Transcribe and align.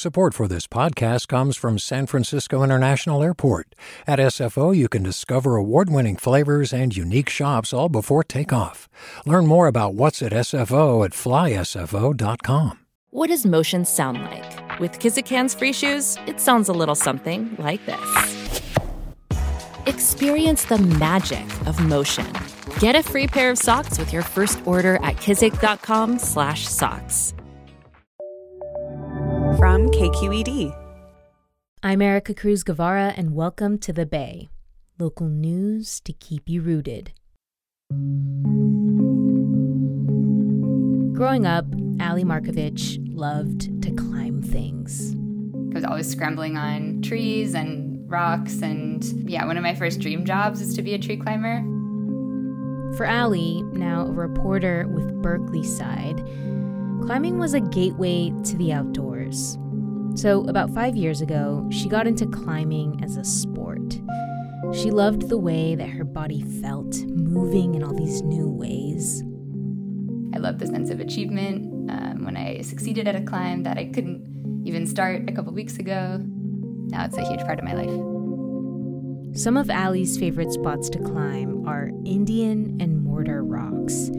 Support 0.00 0.32
for 0.32 0.48
this 0.48 0.66
podcast 0.66 1.28
comes 1.28 1.58
from 1.58 1.78
San 1.78 2.06
Francisco 2.06 2.62
International 2.62 3.22
Airport. 3.22 3.74
At 4.06 4.18
SFO, 4.18 4.74
you 4.74 4.88
can 4.88 5.02
discover 5.02 5.56
award 5.56 5.90
winning 5.90 6.16
flavors 6.16 6.72
and 6.72 6.96
unique 6.96 7.28
shops 7.28 7.74
all 7.74 7.90
before 7.90 8.24
takeoff. 8.24 8.88
Learn 9.26 9.46
more 9.46 9.66
about 9.66 9.92
what's 9.92 10.22
at 10.22 10.32
SFO 10.32 11.04
at 11.04 11.10
flysfo.com. 11.10 12.78
What 13.10 13.26
does 13.26 13.44
motion 13.44 13.84
sound 13.84 14.22
like? 14.22 14.80
With 14.80 15.00
Kizikans 15.00 15.54
free 15.54 15.74
shoes, 15.74 16.16
it 16.26 16.40
sounds 16.40 16.70
a 16.70 16.72
little 16.72 16.94
something 16.94 17.54
like 17.58 17.84
this. 17.84 18.62
Experience 19.84 20.64
the 20.64 20.78
magic 20.78 21.44
of 21.66 21.78
motion. 21.78 22.32
Get 22.78 22.96
a 22.96 23.02
free 23.02 23.26
pair 23.26 23.50
of 23.50 23.58
socks 23.58 23.98
with 23.98 24.14
your 24.14 24.22
first 24.22 24.66
order 24.66 24.94
at 25.02 25.16
kizik.com/socks. 25.16 27.34
From 29.58 29.88
KQED. 29.90 30.74
I'm 31.82 31.98
Ericka 31.98 32.36
Cruz 32.36 32.62
Guevarra, 32.62 33.12
and 33.16 33.34
welcome 33.34 33.78
to 33.78 33.92
The 33.92 34.06
Bay, 34.06 34.48
local 34.98 35.28
news 35.28 36.00
to 36.00 36.12
keep 36.12 36.48
you 36.48 36.62
rooted. 36.62 37.12
Growing 41.14 41.46
up, 41.46 41.66
Ally 41.98 42.22
Markovich 42.22 42.98
loved 43.12 43.82
to 43.82 43.90
climb 43.92 44.42
things. 44.42 45.14
I 45.72 45.74
was 45.74 45.84
always 45.84 46.08
scrambling 46.08 46.56
on 46.56 47.02
trees 47.02 47.54
and 47.54 48.10
rocks, 48.10 48.62
and 48.62 49.04
yeah, 49.28 49.44
one 49.46 49.56
of 49.56 49.62
my 49.62 49.74
first 49.74 50.00
dream 50.00 50.24
jobs 50.24 50.60
is 50.60 50.74
to 50.74 50.82
be 50.82 50.94
a 50.94 50.98
tree 50.98 51.16
climber. 51.16 51.62
For 52.96 53.04
Ally, 53.04 53.62
now 53.72 54.06
a 54.06 54.12
reporter 54.12 54.86
with 54.88 55.22
Berkeleyside, 55.22 57.04
climbing 57.04 57.38
was 57.38 57.54
a 57.54 57.60
gateway 57.60 58.32
to 58.44 58.56
the 58.56 58.72
outdoors. 58.72 59.19
So, 60.14 60.44
about 60.48 60.70
five 60.74 60.96
years 60.96 61.20
ago, 61.20 61.68
she 61.70 61.88
got 61.88 62.06
into 62.06 62.26
climbing 62.26 63.00
as 63.02 63.16
a 63.16 63.24
sport. 63.24 64.00
She 64.74 64.90
loved 64.90 65.28
the 65.28 65.38
way 65.38 65.74
that 65.74 65.88
her 65.88 66.04
body 66.04 66.42
felt, 66.60 66.96
moving 67.06 67.74
in 67.74 67.82
all 67.82 67.94
these 67.94 68.22
new 68.22 68.48
ways. 68.48 69.22
I 70.34 70.38
loved 70.38 70.58
the 70.58 70.66
sense 70.66 70.90
of 70.90 71.00
achievement 71.00 71.90
um, 71.90 72.24
when 72.24 72.36
I 72.36 72.60
succeeded 72.60 73.08
at 73.08 73.16
a 73.16 73.22
climb 73.22 73.62
that 73.64 73.78
I 73.78 73.86
couldn't 73.86 74.62
even 74.64 74.86
start 74.86 75.28
a 75.28 75.32
couple 75.32 75.52
weeks 75.52 75.78
ago. 75.78 76.18
Now 76.22 77.04
it's 77.04 77.16
a 77.16 77.26
huge 77.28 77.40
part 77.40 77.58
of 77.58 77.64
my 77.64 77.74
life. 77.74 79.36
Some 79.36 79.56
of 79.56 79.70
Ally's 79.70 80.18
favorite 80.18 80.52
spots 80.52 80.90
to 80.90 80.98
climb 80.98 81.66
are 81.66 81.90
Indian 82.04 82.76
and 82.80 83.02
Mortar 83.02 83.44
Rocks. 83.44 84.10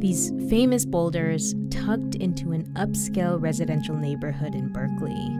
These 0.00 0.32
famous 0.48 0.86
boulders 0.86 1.54
tucked 1.70 2.14
into 2.14 2.52
an 2.52 2.64
upscale 2.72 3.38
residential 3.38 3.94
neighborhood 3.94 4.54
in 4.54 4.72
Berkeley. 4.72 5.36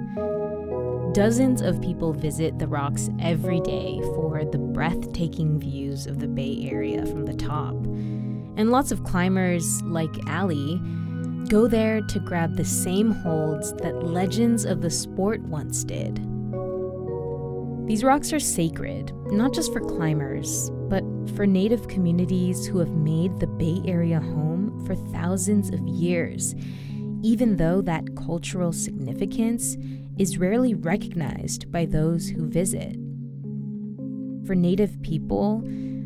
Dozens 1.15 1.63
of 1.63 1.81
people 1.81 2.13
visit 2.13 2.59
the 2.59 2.69
rocks 2.69 3.09
every 3.19 3.61
day 3.61 4.01
for 4.15 4.45
the 4.45 4.59
breathtaking 4.59 5.59
views 5.59 6.07
of 6.07 6.21
the 6.21 6.29
Bay 6.29 6.69
Area 6.71 7.07
from 7.07 7.25
the 7.25 7.33
top. 7.33 7.75
And 7.75 8.71
lots 8.71 8.93
of 8.93 9.03
climbers, 9.03 9.81
like 9.83 10.15
Ally, 10.27 10.77
go 11.49 11.67
there 11.67 12.03
to 12.03 12.21
grab 12.21 12.57
the 12.57 12.65
same 12.65 13.13
holds 13.13 13.73
that 13.77 14.05
legends 14.05 14.67
of 14.67 14.83
the 14.83 14.91
sport 14.91 15.41
once 15.41 15.85
did. 15.85 16.17
These 17.89 18.05
rocks 18.05 18.33
are 18.35 18.39
sacred, 18.39 19.13
not 19.33 19.55
just 19.55 19.73
for 19.73 19.81
climbers, 19.81 20.71
but 20.89 21.03
for 21.31 21.47
native 21.47 21.89
communities 21.89 22.67
who 22.67 22.79
have 22.79 22.91
made 22.91 23.39
the 23.39 23.47
Bay 23.47 23.81
Area 23.85 24.21
home 24.21 24.85
for 24.87 24.95
thousands 24.95 25.71
of 25.71 25.87
years, 25.87 26.55
even 27.23 27.57
though 27.57 27.81
that 27.83 28.17
cultural 28.17 28.73
significance 28.73 29.77
is 30.19 30.39
rarely 30.39 30.75
recognized 30.75 31.71
by 31.73 31.87
those 31.87 32.29
who 32.29 32.49
visit. 32.49 32.97
For 34.47 34.55
Native 34.55 35.01
people, 35.03 35.63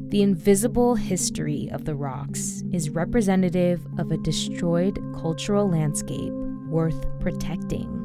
the 0.09 0.23
invisible 0.23 0.95
history 0.95 1.69
of 1.73 1.85
the 1.85 1.95
rocks 1.95 2.63
is 2.73 2.91
representative 2.91 3.85
of 3.99 4.13
a 4.13 4.19
destroyed 4.19 4.99
cultural 5.15 5.69
landscape 5.69 6.33
worth 6.69 7.05
protecting. 7.21 8.04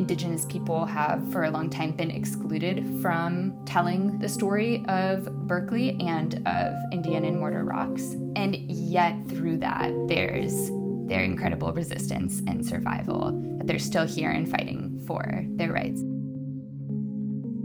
Indigenous 0.00 0.46
people 0.46 0.86
have 0.86 1.30
for 1.30 1.44
a 1.44 1.50
long 1.50 1.68
time 1.68 1.90
been 1.90 2.10
excluded 2.10 2.82
from 3.02 3.54
telling 3.66 4.18
the 4.18 4.30
story 4.30 4.82
of 4.88 5.26
Berkeley 5.46 5.90
and 6.00 6.40
of 6.48 6.74
Indian 6.90 7.26
and 7.26 7.38
Mortar 7.38 7.64
Rocks. 7.64 8.16
And 8.34 8.56
yet, 8.56 9.14
through 9.28 9.58
that, 9.58 9.92
there's 10.08 10.70
their 11.06 11.22
incredible 11.22 11.74
resistance 11.74 12.40
and 12.46 12.64
survival, 12.64 13.32
that 13.58 13.66
they're 13.66 13.78
still 13.78 14.06
here 14.06 14.30
and 14.30 14.50
fighting 14.50 15.04
for 15.06 15.44
their 15.50 15.70
rights. 15.70 16.02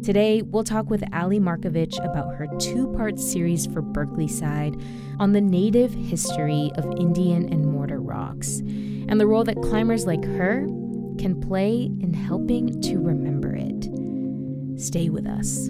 Today, 0.06 0.42
we'll 0.42 0.66
talk 0.66 0.90
with 0.90 1.06
Ally 1.14 1.38
Markovich 1.38 2.04
about 2.04 2.36
her 2.36 2.48
two 2.60 2.92
part 2.98 3.18
series 3.18 3.66
for 3.66 3.82
Berkeleyside 3.82 4.84
on 5.22 5.32
the 5.32 5.40
native 5.40 5.94
history 5.94 6.70
of 6.76 7.00
Indian 7.00 7.48
and 7.48 7.66
Mortar 7.66 8.02
Rocks 8.02 8.60
and 8.60 9.22
the 9.22 9.26
role 9.26 9.46
that 9.46 9.62
climbers 9.62 10.06
like 10.06 10.26
her 10.26 10.68
can 11.18 11.40
play 11.40 11.84
in 12.02 12.14
helping 12.14 12.82
to 12.82 13.00
remember 13.00 13.56
it. 13.56 13.90
Stay 14.80 15.10
with 15.10 15.26
us. 15.26 15.70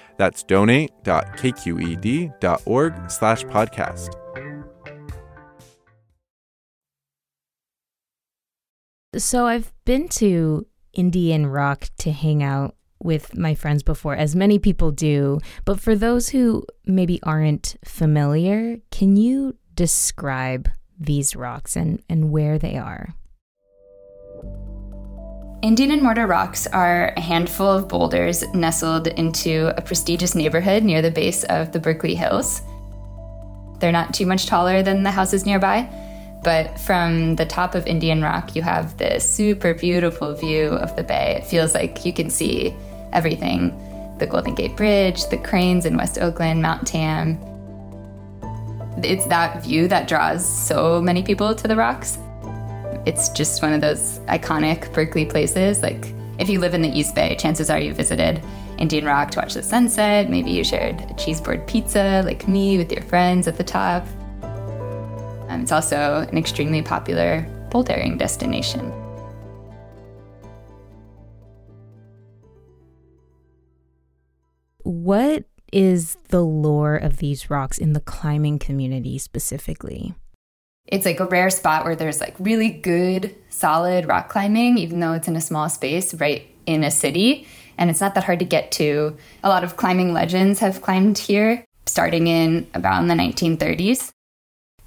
That's 0.21 0.43
donate.kqed.org 0.43 3.09
slash 3.09 3.43
podcast. 3.45 4.13
So 9.17 9.47
I've 9.47 9.73
been 9.83 10.07
to 10.09 10.67
Indian 10.93 11.47
Rock 11.47 11.87
to 11.97 12.11
hang 12.11 12.43
out 12.43 12.75
with 12.99 13.35
my 13.35 13.55
friends 13.55 13.81
before, 13.81 14.15
as 14.15 14.35
many 14.35 14.59
people 14.59 14.91
do. 14.91 15.39
But 15.65 15.79
for 15.79 15.95
those 15.95 16.29
who 16.29 16.67
maybe 16.85 17.19
aren't 17.23 17.77
familiar, 17.83 18.77
can 18.91 19.15
you 19.15 19.55
describe 19.73 20.69
these 20.99 21.35
rocks 21.35 21.75
and, 21.75 21.99
and 22.07 22.29
where 22.29 22.59
they 22.59 22.77
are? 22.77 23.15
Indian 25.61 25.91
and 25.91 26.01
Mortar 26.01 26.25
Rocks 26.25 26.65
are 26.65 27.13
a 27.15 27.21
handful 27.21 27.67
of 27.67 27.87
boulders 27.87 28.43
nestled 28.51 29.05
into 29.05 29.71
a 29.77 29.81
prestigious 29.81 30.33
neighborhood 30.33 30.81
near 30.81 31.03
the 31.03 31.11
base 31.11 31.43
of 31.43 31.71
the 31.71 31.79
Berkeley 31.79 32.15
Hills. 32.15 32.63
They're 33.77 33.91
not 33.91 34.11
too 34.11 34.25
much 34.25 34.47
taller 34.47 34.81
than 34.81 35.03
the 35.03 35.11
houses 35.11 35.45
nearby, 35.45 35.87
but 36.43 36.79
from 36.79 37.35
the 37.35 37.45
top 37.45 37.75
of 37.75 37.85
Indian 37.85 38.23
Rock, 38.23 38.55
you 38.55 38.63
have 38.63 38.97
this 38.97 39.31
super 39.31 39.75
beautiful 39.75 40.33
view 40.33 40.69
of 40.69 40.95
the 40.95 41.03
bay. 41.03 41.37
It 41.37 41.45
feels 41.45 41.75
like 41.75 42.03
you 42.05 42.13
can 42.13 42.31
see 42.31 42.75
everything 43.13 43.77
the 44.17 44.25
Golden 44.25 44.55
Gate 44.55 44.75
Bridge, 44.75 45.27
the 45.27 45.37
cranes 45.37 45.85
in 45.85 45.95
West 45.95 46.17
Oakland, 46.17 46.63
Mount 46.63 46.87
Tam. 46.87 47.37
It's 49.03 49.27
that 49.27 49.63
view 49.63 49.87
that 49.89 50.07
draws 50.07 50.43
so 50.43 50.99
many 50.99 51.21
people 51.21 51.53
to 51.53 51.67
the 51.67 51.75
rocks. 51.75 52.17
It's 53.05 53.29
just 53.29 53.61
one 53.61 53.73
of 53.73 53.81
those 53.81 54.19
iconic 54.27 54.93
Berkeley 54.93 55.25
places. 55.25 55.81
Like 55.81 56.13
If 56.39 56.49
you 56.49 56.59
live 56.59 56.73
in 56.73 56.81
the 56.81 56.89
East 56.89 57.15
Bay, 57.15 57.35
chances 57.35 57.69
are 57.69 57.79
you 57.79 57.93
visited 57.93 58.43
Indian 58.77 59.05
Rock 59.05 59.31
to 59.31 59.39
watch 59.39 59.53
the 59.53 59.63
sunset. 59.63 60.29
Maybe 60.29 60.51
you 60.51 60.63
shared 60.63 60.95
a 61.01 61.13
cheeseboard 61.13 61.67
pizza 61.67 62.23
like 62.25 62.47
me 62.47 62.77
with 62.77 62.91
your 62.91 63.03
friends 63.03 63.47
at 63.47 63.57
the 63.57 63.63
top. 63.63 64.05
Um, 64.41 65.61
it's 65.61 65.71
also 65.71 66.25
an 66.29 66.37
extremely 66.37 66.81
popular 66.81 67.45
bouldering 67.69 68.17
destination. 68.17 68.91
What 74.83 75.45
is 75.71 76.17
the 76.29 76.41
lore 76.41 76.95
of 76.95 77.17
these 77.17 77.49
rocks 77.49 77.77
in 77.77 77.93
the 77.93 77.99
climbing 77.99 78.59
community 78.59 79.17
specifically? 79.17 80.15
It's 80.91 81.05
like 81.05 81.21
a 81.21 81.25
rare 81.25 81.49
spot 81.49 81.85
where 81.85 81.95
there's 81.95 82.19
like 82.19 82.35
really 82.37 82.69
good, 82.69 83.33
solid 83.49 84.07
rock 84.07 84.27
climbing, 84.29 84.77
even 84.77 84.99
though 84.99 85.13
it's 85.13 85.29
in 85.29 85.37
a 85.37 85.41
small 85.41 85.69
space 85.69 86.13
right 86.13 86.45
in 86.65 86.83
a 86.83 86.91
city. 86.91 87.47
And 87.77 87.89
it's 87.89 88.01
not 88.01 88.13
that 88.15 88.25
hard 88.25 88.39
to 88.39 88.45
get 88.45 88.71
to. 88.73 89.15
A 89.43 89.49
lot 89.49 89.63
of 89.63 89.77
climbing 89.77 90.13
legends 90.13 90.59
have 90.59 90.81
climbed 90.81 91.17
here, 91.17 91.65
starting 91.85 92.27
in 92.27 92.67
about 92.73 93.01
in 93.01 93.07
the 93.07 93.15
1930s. 93.15 94.11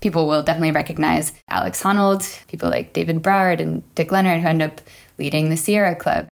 People 0.00 0.28
will 0.28 0.42
definitely 0.42 0.72
recognize 0.72 1.32
Alex 1.48 1.82
Honnold, 1.82 2.46
people 2.48 2.68
like 2.68 2.92
David 2.92 3.22
Brower 3.22 3.52
and 3.52 3.82
Dick 3.94 4.12
Leonard, 4.12 4.42
who 4.42 4.48
end 4.48 4.60
up 4.60 4.82
leading 5.18 5.48
the 5.48 5.56
Sierra 5.56 5.96
Club. 5.96 6.28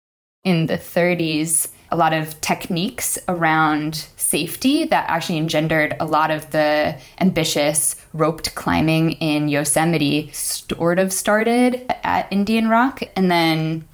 In 0.45 0.65
the 0.65 0.79
30s, 0.79 1.69
a 1.91 1.97
lot 1.97 2.13
of 2.13 2.39
techniques 2.41 3.19
around 3.29 4.07
safety 4.17 4.85
that 4.85 5.09
actually 5.09 5.39
engendered 5.39 5.97
a 6.01 6.05
lot 6.05 6.31
of 6.31 6.51
the 6.51 6.99
ambitious 7.21 7.97
roped 8.13 8.55
climbing 8.55 9.13
in 9.13 9.49
Yosemite 9.49 10.31
sort 10.33 10.99
of 10.99 11.13
started 11.13 11.91
at 12.03 12.31
Indian 12.31 12.69
Rock. 12.69 13.03
And 13.17 13.31
then 13.31 13.89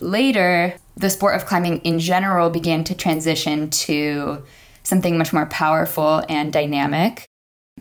later, 0.00 0.74
the 0.96 1.10
sport 1.10 1.36
of 1.36 1.44
climbing 1.44 1.80
in 1.80 1.98
general 1.98 2.48
began 2.50 2.82
to 2.84 2.94
transition 2.94 3.68
to 3.70 4.42
something 4.82 5.18
much 5.18 5.32
more 5.32 5.46
powerful 5.46 6.22
and 6.28 6.52
dynamic. 6.52 7.26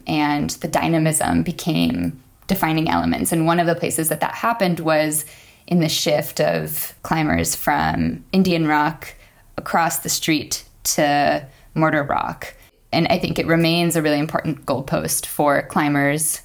And 0.08 0.50
the 0.50 0.68
dynamism 0.68 1.44
became 1.44 2.22
defining 2.48 2.90
elements. 2.90 3.32
And 3.32 3.46
one 3.46 3.60
of 3.60 3.68
the 3.68 3.76
places 3.76 4.10
that 4.10 4.20
that 4.20 4.34
happened 4.34 4.82
was 4.82 5.26
in 5.68 5.80
the 5.80 5.90
shift 5.90 6.42
of 6.42 6.94
climbers 7.04 7.56
from 7.56 8.26
Indian 8.34 8.68
Rock 8.68 9.16
across 9.58 10.00
the 10.00 10.10
street 10.10 10.66
to 10.84 11.46
Mortar 11.76 12.04
Rock. 12.04 12.54
And 12.92 13.08
I 13.08 13.18
think 13.18 13.40
it 13.40 13.48
remains 13.48 13.96
a 13.96 14.02
really 14.02 14.20
important 14.20 14.66
goalpost 14.66 15.26
for 15.26 15.64
climbers. 15.64 16.42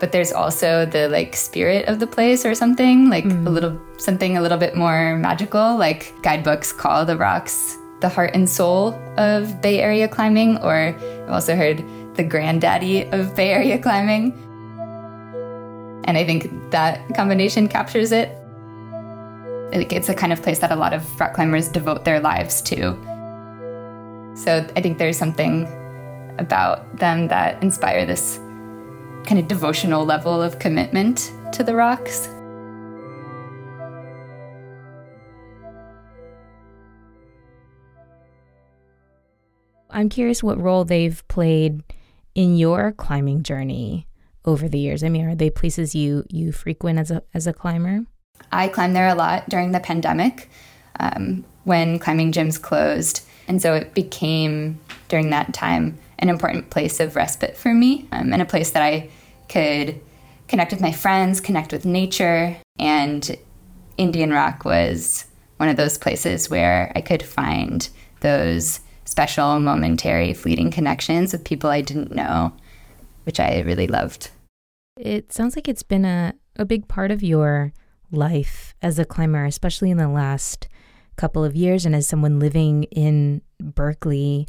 But 0.00 0.12
there's 0.12 0.32
also 0.32 0.86
the 0.86 1.08
like 1.08 1.34
spirit 1.34 1.88
of 1.88 1.98
the 1.98 2.06
place 2.06 2.46
or 2.46 2.54
something, 2.54 3.10
like 3.10 3.24
mm. 3.24 3.46
a 3.46 3.50
little 3.50 3.80
something 3.98 4.36
a 4.36 4.40
little 4.40 4.58
bit 4.58 4.76
more 4.76 5.16
magical, 5.16 5.76
like 5.76 6.14
guidebooks 6.22 6.72
call 6.72 7.04
the 7.04 7.16
rocks 7.16 7.76
the 8.00 8.08
heart 8.08 8.30
and 8.34 8.48
soul 8.48 8.94
of 9.16 9.60
Bay 9.60 9.80
Area 9.80 10.08
climbing, 10.08 10.58
or 10.58 10.74
I've 10.74 11.30
also 11.30 11.56
heard 11.56 11.84
the 12.14 12.22
granddaddy 12.22 13.06
of 13.10 13.34
Bay 13.34 13.50
Area 13.50 13.78
climbing. 13.78 14.32
And 16.08 16.16
I 16.16 16.24
think 16.24 16.70
that 16.70 17.14
combination 17.14 17.68
captures 17.68 18.12
it. 18.12 18.30
It's 19.72 20.06
the 20.06 20.14
kind 20.14 20.32
of 20.32 20.42
place 20.42 20.58
that 20.60 20.72
a 20.72 20.74
lot 20.74 20.94
of 20.94 21.20
rock 21.20 21.34
climbers 21.34 21.68
devote 21.68 22.06
their 22.06 22.18
lives 22.18 22.62
to. 22.62 22.96
So 24.34 24.66
I 24.74 24.80
think 24.80 24.96
there's 24.96 25.18
something 25.18 25.68
about 26.38 26.96
them 26.96 27.28
that 27.28 27.62
inspire 27.62 28.06
this 28.06 28.38
kind 29.26 29.38
of 29.38 29.48
devotional 29.48 30.06
level 30.06 30.40
of 30.40 30.58
commitment 30.58 31.30
to 31.52 31.62
the 31.62 31.74
rocks. 31.74 32.30
I'm 39.90 40.08
curious 40.08 40.42
what 40.42 40.58
role 40.58 40.86
they've 40.86 41.22
played 41.28 41.82
in 42.34 42.56
your 42.56 42.92
climbing 42.92 43.42
journey 43.42 44.07
over 44.48 44.66
the 44.66 44.78
years? 44.78 45.04
I 45.04 45.10
mean, 45.10 45.26
are 45.26 45.34
they 45.34 45.50
places 45.50 45.94
you 45.94 46.24
you 46.30 46.50
frequent 46.52 46.98
as 46.98 47.10
a 47.10 47.22
as 47.34 47.46
a 47.46 47.52
climber? 47.52 48.06
I 48.50 48.68
climbed 48.68 48.96
there 48.96 49.08
a 49.08 49.14
lot 49.14 49.48
during 49.48 49.72
the 49.72 49.80
pandemic 49.80 50.48
um, 50.98 51.44
when 51.64 51.98
climbing 51.98 52.32
gyms 52.32 52.60
closed, 52.60 53.22
and 53.46 53.60
so 53.60 53.74
it 53.74 53.94
became 53.94 54.80
during 55.08 55.30
that 55.30 55.52
time 55.52 55.98
an 56.18 56.28
important 56.28 56.70
place 56.70 56.98
of 56.98 57.14
respite 57.14 57.56
for 57.56 57.72
me 57.72 58.08
um, 58.10 58.32
and 58.32 58.42
a 58.42 58.46
place 58.46 58.70
that 58.70 58.82
I 58.82 59.10
could 59.48 60.00
connect 60.48 60.72
with 60.72 60.80
my 60.80 60.92
friends, 60.92 61.40
connect 61.40 61.70
with 61.70 61.84
nature, 61.84 62.56
and 62.78 63.36
Indian 63.98 64.30
Rock 64.32 64.64
was 64.64 65.26
one 65.58 65.68
of 65.68 65.76
those 65.76 65.98
places 65.98 66.48
where 66.48 66.90
I 66.96 67.02
could 67.02 67.22
find 67.22 67.88
those 68.20 68.80
special, 69.04 69.60
momentary, 69.60 70.32
fleeting 70.32 70.70
connections 70.70 71.32
with 71.32 71.44
people 71.44 71.68
I 71.70 71.82
didn't 71.82 72.14
know, 72.14 72.52
which 73.24 73.38
I 73.38 73.60
really 73.60 73.86
loved. 73.86 74.30
It 74.98 75.32
sounds 75.32 75.54
like 75.54 75.68
it's 75.68 75.82
been 75.82 76.04
a, 76.04 76.34
a 76.56 76.64
big 76.64 76.88
part 76.88 77.10
of 77.10 77.22
your 77.22 77.72
life 78.10 78.74
as 78.82 78.98
a 78.98 79.04
climber, 79.04 79.44
especially 79.44 79.90
in 79.90 79.96
the 79.96 80.08
last 80.08 80.68
couple 81.16 81.44
of 81.44 81.54
years 81.54 81.86
and 81.86 81.94
as 81.94 82.06
someone 82.06 82.38
living 82.38 82.84
in 82.84 83.42
Berkeley. 83.60 84.46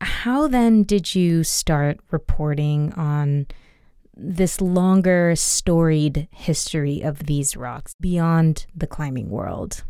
How 0.00 0.46
then 0.48 0.84
did 0.84 1.14
you 1.14 1.44
start 1.44 1.98
reporting 2.10 2.92
on 2.92 3.46
this 4.16 4.60
longer 4.60 5.34
storied 5.34 6.28
history 6.30 7.00
of 7.00 7.20
these 7.26 7.56
rocks 7.56 7.94
beyond 8.00 8.66
the 8.74 8.86
climbing 8.86 9.28
world? 9.28 9.82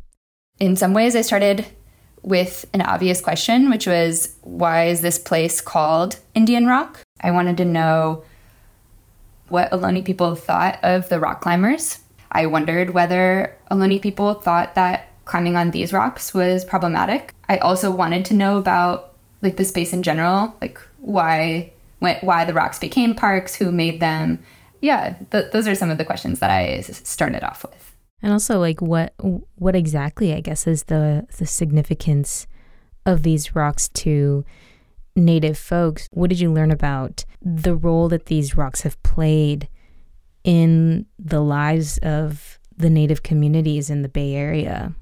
In 0.59 0.77
some 0.77 0.95
ways, 0.95 1.17
I 1.17 1.23
started 1.23 1.67
with 2.23 2.65
an 2.73 2.81
obvious 2.81 3.21
question, 3.21 3.69
which 3.69 3.87
was 3.87 4.37
why 4.43 4.87
is 4.87 5.03
this 5.03 5.19
place 5.19 5.61
called 5.61 6.19
Indian 6.35 6.67
Rock? 6.67 7.03
I 7.21 7.33
wanted 7.33 7.59
to 7.59 7.65
know 7.67 8.25
what 9.55 9.71
Ohlone 9.71 10.05
people 10.05 10.35
thought 10.35 10.79
of 10.83 11.09
the 11.09 11.21
rock 11.21 11.41
climbers. 11.41 12.01
I 12.33 12.47
wondered 12.47 12.91
whether 12.91 13.57
Ohlone 13.71 14.03
people 14.03 14.35
thought 14.35 14.75
that 14.75 15.09
climbing 15.25 15.57
on 15.57 15.71
these 15.71 15.93
rocks 15.93 16.35
was 16.35 16.65
problematic. 16.65 17.33
I 17.49 17.59
also 17.59 17.91
wanted 17.91 18.25
to 18.27 18.35
know 18.35 18.59
about 18.59 19.15
like 19.41 19.57
the 19.57 19.65
space 19.65 19.93
in 19.93 20.03
general, 20.03 20.55
like 20.61 20.79
why 20.99 21.73
why 22.01 22.45
the 22.45 22.53
rocks 22.53 22.79
became 22.79 23.15
parks, 23.15 23.55
who 23.55 23.73
made 23.73 24.01
them. 24.01 24.41
Yeah, 24.83 25.15
th- 25.31 25.53
those 25.53 25.67
are 25.67 25.75
some 25.75 25.89
of 25.89 25.97
the 25.97 26.05
questions 26.05 26.41
that 26.41 26.51
I 26.51 26.81
started 26.83 27.43
off 27.43 27.65
with. 27.65 27.97
And 28.21 28.33
also 28.33 28.59
like 28.59 28.83
what 28.83 29.15
what 29.55 29.77
exactly 29.77 30.35
I 30.35 30.41
guess 30.41 30.67
is 30.67 30.85
the 30.85 31.27
the 31.39 31.47
significance 31.47 32.47
of 33.07 33.23
these 33.23 33.55
rocks 33.55 33.89
to 33.91 34.45
Native 35.17 35.57
folks, 35.57 36.09
what 36.13 36.29
did 36.29 36.41
you 36.41 36.53
learn 36.53 36.71
about 36.71 37.25
the 37.41 37.77
role 37.77 38.09
that 38.09 38.27
these 38.27 38.57
rocks 38.57 38.83
have 38.83 39.01
played 39.03 39.69
in 40.43 41.07
the 41.19 41.41
lives 41.41 41.99
of 41.99 42.59
the 42.77 42.91
Native 42.91 43.23
communities 43.23 43.91
in 43.91 44.03
the 44.03 44.09
Bay 44.09 44.35
Area? 44.35 44.93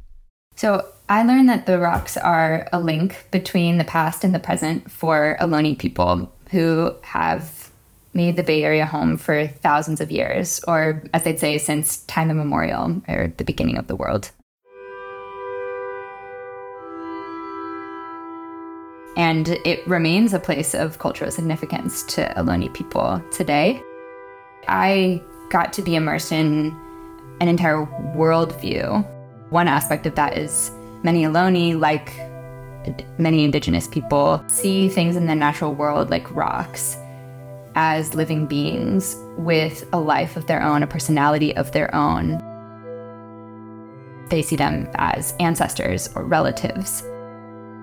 So, 0.55 0.87
I 1.09 1.23
learned 1.23 1.49
that 1.49 1.67
the 1.67 1.79
rocks 1.79 2.17
are 2.17 2.69
a 2.73 2.81
link 2.81 3.27
between 3.31 3.79
the 3.79 3.85
past 3.85 4.23
and 4.23 4.35
the 4.35 4.39
present 4.39 4.91
for 4.91 5.37
Ohlone 5.41 5.79
people 5.79 6.33
who 6.51 6.95
have 7.03 7.71
made 8.15 8.37
the 8.37 8.43
Bay 8.43 8.63
Area 8.63 8.85
home 8.85 9.17
for 9.17 9.47
thousands 9.47 10.01
of 10.01 10.11
years, 10.11 10.61
or 10.69 11.03
as 11.15 11.25
they'd 11.25 11.39
say, 11.39 11.57
since 11.57 12.05
time 12.05 12.31
immemorial, 12.31 13.03
or 13.09 13.33
the 13.37 13.45
beginning 13.45 13.79
of 13.79 13.87
the 13.87 13.97
world. 13.97 14.31
And 19.17 19.49
it 19.49 19.87
remains 19.87 20.33
a 20.33 20.39
place 20.39 20.75
of 20.75 20.99
cultural 20.99 21.31
significance 21.31 22.03
to 22.05 22.33
Ohlone 22.37 22.73
people 22.73 23.23
today. 23.31 23.83
I 24.69 25.23
got 25.51 25.73
to 25.75 25.83
be 25.83 25.97
immersed 25.97 26.33
in 26.33 26.75
an 27.41 27.49
entire 27.49 27.85
worldview. 28.17 29.07
One 29.51 29.69
aspect 29.69 30.07
of 30.07 30.15
that 30.15 30.39
is 30.39 30.71
many 31.03 31.25
Ohlone, 31.25 31.79
like 31.79 32.15
many 33.19 33.45
indigenous 33.45 33.87
people, 33.87 34.43
see 34.47 34.89
things 34.89 35.17
in 35.17 35.27
the 35.27 35.35
natural 35.35 35.75
world 35.75 36.11
like 36.11 36.35
rocks 36.35 36.97
as 37.75 38.15
living 38.15 38.47
beings 38.47 39.17
with 39.37 39.87
a 39.93 39.99
life 39.99 40.37
of 40.37 40.47
their 40.47 40.63
own, 40.63 40.83
a 40.83 40.87
personality 40.87 41.55
of 41.57 41.71
their 41.73 41.95
own. 41.95 42.39
They 44.29 44.43
see 44.43 44.57
them 44.57 44.89
as 44.95 45.35
ancestors 45.39 46.09
or 46.15 46.25
relatives 46.25 47.03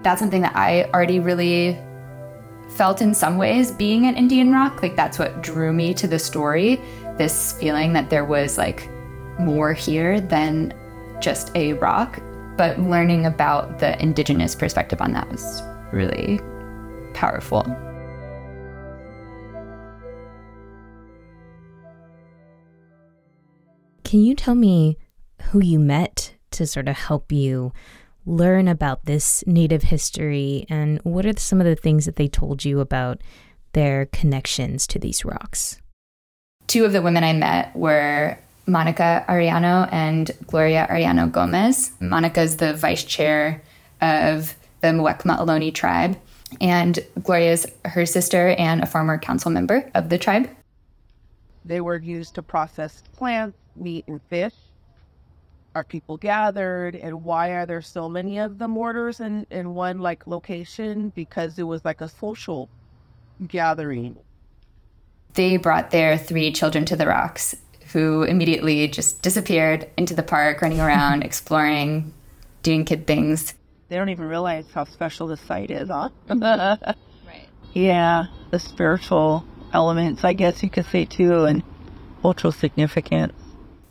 that's 0.01 0.19
something 0.19 0.41
that 0.41 0.55
I 0.55 0.85
already 0.85 1.19
really 1.19 1.77
felt 2.69 3.01
in 3.01 3.13
some 3.13 3.37
ways 3.37 3.71
being 3.71 4.07
at 4.07 4.15
Indian 4.15 4.51
Rock. 4.51 4.81
Like 4.81 4.95
that's 4.95 5.19
what 5.19 5.41
drew 5.41 5.73
me 5.73 5.93
to 5.95 6.07
the 6.07 6.19
story. 6.19 6.79
This 7.17 7.53
feeling 7.53 7.93
that 7.93 8.09
there 8.09 8.25
was 8.25 8.57
like 8.57 8.89
more 9.39 9.73
here 9.73 10.21
than 10.21 10.73
just 11.19 11.51
a 11.55 11.73
rock. 11.73 12.21
But 12.57 12.79
learning 12.79 13.25
about 13.25 13.79
the 13.79 14.01
indigenous 14.01 14.55
perspective 14.55 15.01
on 15.01 15.13
that 15.13 15.29
was 15.29 15.61
really 15.91 16.39
powerful. 17.13 17.63
Can 24.03 24.21
you 24.21 24.33
tell 24.35 24.55
me 24.55 24.97
who 25.51 25.61
you 25.61 25.79
met 25.79 26.33
to 26.51 26.65
sort 26.65 26.87
of 26.87 26.97
help 26.97 27.31
you 27.31 27.71
learn 28.25 28.67
about 28.67 29.05
this 29.05 29.43
native 29.47 29.83
history 29.83 30.65
and 30.69 30.99
what 31.03 31.25
are 31.25 31.37
some 31.37 31.59
of 31.59 31.65
the 31.65 31.75
things 31.75 32.05
that 32.05 32.15
they 32.15 32.27
told 32.27 32.65
you 32.65 32.79
about 32.79 33.21
their 33.73 34.05
connections 34.07 34.85
to 34.87 34.99
these 34.99 35.25
rocks? 35.25 35.81
Two 36.67 36.85
of 36.85 36.93
the 36.93 37.01
women 37.01 37.23
I 37.23 37.33
met 37.33 37.75
were 37.75 38.37
Monica 38.67 39.25
Arellano 39.27 39.89
and 39.91 40.31
Gloria 40.45 40.87
Arellano 40.89 41.31
Gomez. 41.31 41.91
Monica 41.99 42.41
is 42.41 42.57
the 42.57 42.73
vice 42.73 43.03
chair 43.03 43.63
of 44.01 44.55
the 44.81 44.89
Muwekma 44.89 45.39
Ohlone 45.39 45.73
tribe, 45.73 46.17
and 46.61 46.99
Gloria 47.23 47.53
is 47.53 47.67
her 47.85 48.05
sister 48.05 48.49
and 48.49 48.81
a 48.81 48.85
former 48.85 49.17
council 49.17 49.51
member 49.51 49.89
of 49.95 50.09
the 50.09 50.17
tribe. 50.17 50.49
They 51.65 51.81
were 51.81 51.97
used 51.97 52.35
to 52.35 52.41
process 52.41 53.03
plants, 53.13 53.57
meat, 53.75 54.05
and 54.07 54.21
fish. 54.29 54.53
Are 55.79 55.83
people 55.85 56.17
gathered, 56.17 56.97
and 56.97 57.23
why 57.23 57.51
are 57.51 57.65
there 57.65 57.81
so 57.81 58.09
many 58.09 58.37
of 58.37 58.57
the 58.57 58.67
mortars 58.67 59.21
in, 59.21 59.47
in 59.49 59.73
one 59.73 59.99
like 59.99 60.27
location? 60.27 61.13
Because 61.15 61.57
it 61.57 61.63
was 61.63 61.85
like 61.85 62.01
a 62.01 62.09
social 62.09 62.67
gathering. 63.47 64.17
They 65.35 65.55
brought 65.55 65.91
their 65.91 66.17
three 66.17 66.51
children 66.51 66.83
to 66.83 66.97
the 66.97 67.07
rocks, 67.07 67.55
who 67.93 68.23
immediately 68.23 68.89
just 68.89 69.21
disappeared 69.21 69.89
into 69.95 70.13
the 70.13 70.21
park, 70.21 70.61
running 70.61 70.81
around, 70.81 71.23
exploring, 71.29 72.13
doing 72.61 72.83
kid 72.83 73.07
things. 73.07 73.53
They 73.87 73.95
don't 73.95 74.09
even 74.09 74.27
realize 74.27 74.65
how 74.73 74.83
special 74.83 75.27
this 75.27 75.39
site 75.39 75.71
is, 75.71 75.87
huh? 75.87 76.09
right. 76.27 77.47
Yeah, 77.71 78.25
the 78.51 78.59
spiritual 78.59 79.45
elements, 79.71 80.25
I 80.25 80.33
guess 80.33 80.61
you 80.61 80.69
could 80.69 80.87
say 80.87 81.05
too, 81.05 81.45
and 81.45 81.63
cultural 82.21 82.51
significance. 82.51 83.31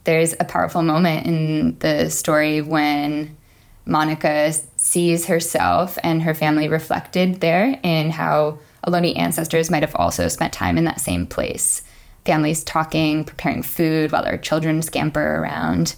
There's 0.08 0.32
a 0.32 0.44
powerful 0.44 0.80
moment 0.80 1.26
in 1.26 1.78
the 1.80 2.08
story 2.08 2.62
when 2.62 3.36
Monica 3.84 4.54
sees 4.78 5.26
herself 5.26 5.98
and 6.02 6.22
her 6.22 6.32
family 6.32 6.66
reflected 6.66 7.42
there 7.42 7.78
in 7.82 8.08
how 8.08 8.58
Ohlone 8.86 9.18
ancestors 9.18 9.70
might 9.70 9.82
have 9.82 9.94
also 9.94 10.28
spent 10.28 10.54
time 10.54 10.78
in 10.78 10.84
that 10.84 11.02
same 11.02 11.26
place. 11.26 11.82
Families 12.24 12.64
talking, 12.64 13.22
preparing 13.22 13.62
food 13.62 14.10
while 14.10 14.24
their 14.24 14.38
children 14.38 14.80
scamper 14.80 15.42
around. 15.42 15.94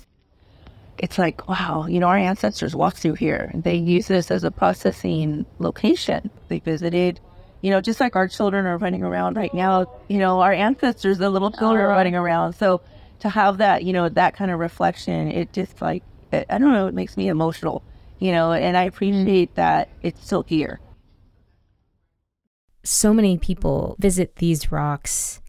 It's 0.99 1.17
like, 1.17 1.49
wow, 1.49 1.87
you 1.89 2.01
know, 2.01 2.09
our 2.09 2.19
ancestors 2.19 2.75
walked 2.75 2.97
through 2.97 3.15
here. 3.15 3.53
They 3.55 3.77
use 3.77 4.09
this 4.09 4.33
as 4.33 4.43
a 4.43 4.51
processing 4.51 5.47
location. 5.61 6.31
They 6.49 6.59
visited, 6.59 7.21
you 7.61 7.71
know, 7.71 7.81
just 7.81 8.01
like 8.01 8.17
our 8.17 8.27
children 8.27 8.67
are 8.67 8.77
running 8.77 9.05
around 9.05 9.37
right 9.37 9.55
now, 9.55 9.87
you 10.09 10.19
know, 10.19 10.41
our 10.41 10.53
ancestors, 10.53 11.19
the 11.19 11.31
little 11.31 11.53
children 11.53 11.85
are 11.85 11.91
running 11.91 12.17
around. 12.17 12.55
So 12.55 12.81
to 13.21 13.29
have 13.29 13.59
that, 13.59 13.85
you 13.85 13.93
know, 13.93 14.09
that 14.09 14.35
kind 14.35 14.51
of 14.51 14.59
reflection, 14.59 15.31
it 15.31 15.53
just 15.53 15.81
like, 15.81 16.03
it, 16.33 16.47
I 16.51 16.59
don't 16.59 16.73
know, 16.73 16.87
it 16.87 16.95
makes 16.95 17.17
me 17.17 17.29
emotional, 17.29 17.83
you 18.19 18.33
know, 18.33 18.53
and 18.53 18.77
I 18.77 18.85
appreciate 18.85 19.55
that 19.55 19.89
it's 20.03 20.25
still 20.25 20.43
here 20.43 20.81
so 22.83 23.13
many 23.13 23.39
people 23.39 23.97
visit 23.99 24.37
these 24.37 24.73
rocks 24.73 25.41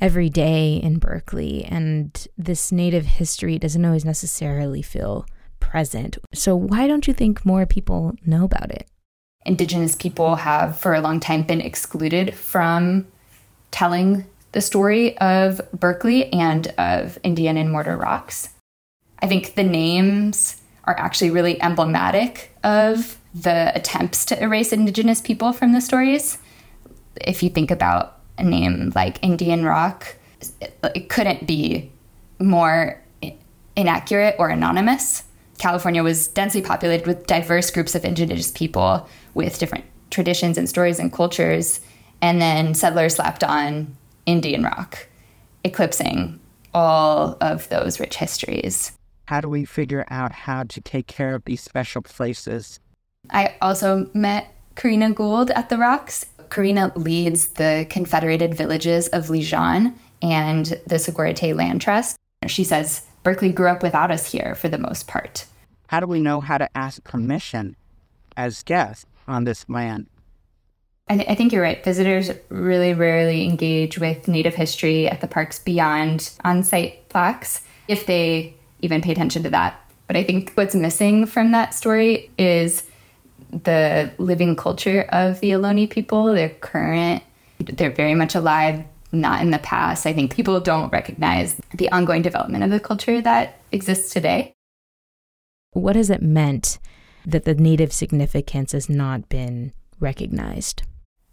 every 0.00 0.28
day 0.28 0.74
in 0.76 0.98
Berkeley, 0.98 1.64
and 1.64 2.26
this 2.36 2.72
native 2.72 3.06
history 3.06 3.58
doesn't 3.58 3.84
always 3.84 4.04
necessarily 4.04 4.82
feel 4.82 5.26
present. 5.60 6.18
So, 6.32 6.56
why 6.56 6.86
don't 6.86 7.06
you 7.06 7.14
think 7.14 7.44
more 7.44 7.66
people 7.66 8.14
know 8.24 8.44
about 8.44 8.70
it? 8.70 8.88
Indigenous 9.46 9.94
people 9.94 10.36
have, 10.36 10.78
for 10.78 10.94
a 10.94 11.00
long 11.00 11.20
time, 11.20 11.42
been 11.42 11.60
excluded 11.60 12.34
from 12.34 13.06
telling 13.70 14.26
the 14.52 14.60
story 14.60 15.16
of 15.18 15.60
Berkeley 15.72 16.32
and 16.32 16.68
of 16.78 17.18
Indian 17.22 17.56
and 17.56 17.70
Mortar 17.70 17.96
Rocks. 17.96 18.48
I 19.20 19.26
think 19.26 19.54
the 19.54 19.62
names 19.62 20.60
are 20.84 20.98
actually 20.98 21.30
really 21.30 21.60
emblematic 21.62 22.56
of 22.64 23.18
the 23.34 23.70
attempts 23.74 24.24
to 24.26 24.42
erase 24.42 24.72
Indigenous 24.72 25.20
people 25.20 25.52
from 25.52 25.72
the 25.72 25.80
stories 25.80 26.38
if 27.20 27.42
you 27.42 27.50
think 27.50 27.70
about 27.70 28.18
a 28.38 28.44
name 28.44 28.92
like 28.94 29.22
Indian 29.22 29.64
Rock, 29.64 30.16
it 30.94 31.08
couldn't 31.08 31.46
be 31.46 31.90
more 32.38 33.02
inaccurate 33.76 34.36
or 34.38 34.48
anonymous. 34.48 35.24
California 35.58 36.02
was 36.02 36.28
densely 36.28 36.62
populated 36.62 37.06
with 37.06 37.26
diverse 37.26 37.70
groups 37.70 37.94
of 37.94 38.04
indigenous 38.04 38.50
people 38.50 39.08
with 39.34 39.58
different 39.58 39.84
traditions 40.10 40.56
and 40.56 40.68
stories 40.68 40.98
and 40.98 41.12
cultures. 41.12 41.80
And 42.22 42.40
then 42.40 42.74
settlers 42.74 43.16
slapped 43.16 43.44
on 43.44 43.96
Indian 44.30 44.62
Rock, 44.62 45.08
eclipsing 45.64 46.38
all 46.72 47.36
of 47.40 47.68
those 47.68 47.98
rich 47.98 48.16
histories. 48.16 48.92
How 49.26 49.40
do 49.40 49.48
we 49.48 49.64
figure 49.64 50.06
out 50.08 50.32
how 50.32 50.62
to 50.64 50.80
take 50.80 51.06
care 51.06 51.34
of 51.34 51.44
these 51.44 51.60
special 51.60 52.02
places? 52.02 52.78
I 53.30 53.56
also 53.60 54.08
met 54.14 54.54
Corrina 54.76 55.14
Gould 55.14 55.50
at 55.50 55.68
the 55.68 55.78
Rocks. 55.78 56.26
Corrina 56.48 56.92
leads 56.96 57.48
the 57.48 57.86
Confederated 57.90 58.54
Villages 58.54 59.08
of 59.08 59.26
Lisjan 59.26 59.94
and 60.22 60.66
the 60.86 60.96
Sogorea 60.96 61.54
Land 61.54 61.80
Trust. 61.80 62.16
She 62.46 62.64
says 62.64 63.02
Berkeley 63.22 63.52
grew 63.52 63.68
up 63.68 63.82
without 63.82 64.10
us 64.10 64.30
here 64.30 64.54
for 64.54 64.68
the 64.68 64.78
most 64.78 65.06
part. 65.06 65.46
How 65.88 66.00
do 66.00 66.06
we 66.06 66.20
know 66.20 66.40
how 66.40 66.58
to 66.58 66.68
ask 66.76 67.02
permission 67.04 67.76
as 68.36 68.62
guests 68.62 69.06
on 69.26 69.44
this 69.44 69.68
land? 69.68 70.06
I, 71.10 71.16
th- 71.16 71.28
I 71.28 71.34
think 71.34 71.52
you're 71.52 71.62
right. 71.62 71.82
Visitors 71.84 72.30
really 72.50 72.94
rarely 72.94 73.44
engage 73.44 73.98
with 73.98 74.28
Native 74.28 74.54
history 74.54 75.08
at 75.08 75.20
the 75.20 75.26
parks 75.26 75.58
beyond 75.58 76.30
on 76.44 76.62
site 76.62 77.08
plaques, 77.08 77.62
if 77.88 78.06
they 78.06 78.54
even 78.80 79.02
pay 79.02 79.10
attention 79.10 79.42
to 79.42 79.50
that. 79.50 79.78
But 80.06 80.16
I 80.16 80.22
think 80.22 80.52
what's 80.54 80.74
missing 80.74 81.26
from 81.26 81.50
that 81.50 81.74
story 81.74 82.30
is 82.38 82.84
the 83.50 84.12
living 84.18 84.54
culture 84.54 85.02
of 85.10 85.40
the 85.40 85.50
Ohlone 85.50 85.90
people. 85.90 86.26
They're 86.26 86.48
current, 86.48 87.24
they're 87.58 87.90
very 87.90 88.14
much 88.14 88.36
alive, 88.36 88.84
not 89.10 89.42
in 89.42 89.50
the 89.50 89.58
past. 89.58 90.06
I 90.06 90.12
think 90.12 90.32
people 90.32 90.60
don't 90.60 90.92
recognize 90.92 91.60
the 91.74 91.90
ongoing 91.90 92.22
development 92.22 92.62
of 92.62 92.70
the 92.70 92.78
culture 92.78 93.20
that 93.20 93.60
exists 93.72 94.12
today. 94.12 94.52
What 95.72 95.96
has 95.96 96.08
it 96.08 96.22
meant 96.22 96.78
that 97.26 97.44
the 97.44 97.54
native 97.54 97.92
significance 97.92 98.70
has 98.70 98.88
not 98.88 99.28
been 99.28 99.72
recognized? 99.98 100.84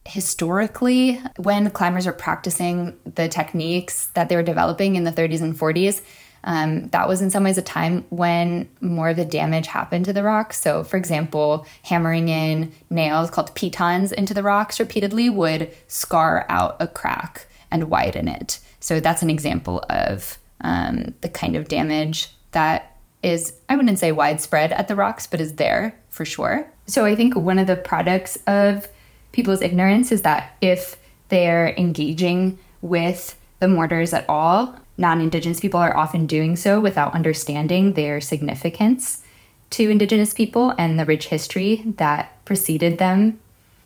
Historically, 0.07 1.21
when 1.35 1.69
climbers 1.69 2.05
were 2.05 2.13
practicing 2.13 2.97
the 3.03 3.27
techniques 3.27 4.07
that 4.13 4.29
they 4.29 4.37
were 4.37 4.43
developing 4.43 4.95
in 4.95 5.03
the 5.03 5.11
30s 5.11 5.41
and 5.41 5.53
40s, 5.53 6.01
um, 6.45 6.87
that 6.89 7.09
was 7.09 7.21
in 7.21 7.29
some 7.29 7.43
ways 7.43 7.57
a 7.57 7.61
time 7.61 8.05
when 8.09 8.69
more 8.79 9.09
of 9.09 9.17
the 9.17 9.25
damage 9.25 9.67
happened 9.67 10.05
to 10.05 10.13
the 10.13 10.23
rocks. 10.23 10.61
So, 10.61 10.83
for 10.85 10.95
example, 10.95 11.65
hammering 11.83 12.29
in 12.29 12.71
nails 12.89 13.29
called 13.29 13.53
pitons 13.53 14.13
into 14.13 14.33
the 14.33 14.43
rocks 14.43 14.79
repeatedly 14.79 15.29
would 15.29 15.71
scar 15.87 16.45
out 16.47 16.77
a 16.79 16.87
crack 16.87 17.47
and 17.69 17.89
widen 17.89 18.29
it. 18.29 18.59
So, 18.79 19.01
that's 19.01 19.21
an 19.21 19.29
example 19.29 19.83
of 19.89 20.37
um, 20.61 21.13
the 21.19 21.29
kind 21.29 21.57
of 21.57 21.67
damage 21.67 22.29
that 22.51 22.97
is, 23.21 23.53
I 23.67 23.75
wouldn't 23.75 23.99
say 23.99 24.13
widespread 24.13 24.71
at 24.71 24.87
the 24.87 24.95
rocks, 24.95 25.27
but 25.27 25.41
is 25.41 25.55
there 25.55 25.99
for 26.09 26.23
sure. 26.23 26.71
So, 26.85 27.03
I 27.03 27.13
think 27.13 27.35
one 27.35 27.59
of 27.59 27.67
the 27.67 27.75
products 27.75 28.37
of 28.47 28.87
people's 29.37 29.61
ignorance 29.61 30.11
is 30.11 30.23
that 30.23 30.57
if 30.61 30.97
they're 31.29 31.69
engaging 31.77 32.57
with 32.81 33.37
the 33.59 33.67
mortars 33.67 34.11
at 34.11 34.25
all, 34.27 34.75
non 34.97 35.21
Indigenous 35.21 35.59
people 35.59 35.79
are 35.79 35.95
often 35.95 36.25
doing 36.25 36.55
so 36.55 36.79
without 36.79 37.13
understanding 37.13 37.93
their 37.93 38.19
significance 38.19 39.21
to 39.69 39.89
Indigenous 39.89 40.33
people 40.33 40.73
and 40.79 40.99
the 40.99 41.05
rich 41.05 41.27
history 41.27 41.83
that 41.97 42.43
preceded 42.45 42.97
them. 42.97 43.39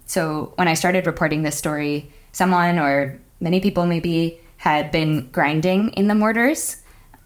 So, 0.05 0.53
when 0.55 0.69
I 0.69 0.73
started 0.73 1.05
reporting 1.05 1.43
this 1.43 1.57
story, 1.57 2.09
someone 2.31 2.79
or 2.79 3.19
many 3.41 3.59
people 3.59 3.85
maybe 3.85 4.39
had 4.57 4.89
been 4.91 5.27
grinding 5.31 5.89
in 5.89 6.07
the 6.07 6.15
mortars. 6.15 6.77